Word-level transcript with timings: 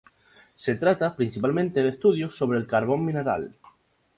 Se 0.55 0.73
trata 0.77 1.15
principalmente 1.15 1.83
de 1.83 1.89
estudios 1.89 2.35
sobre 2.35 2.57
el 2.57 2.65
carbón 2.65 3.05
mineral. 3.05 3.53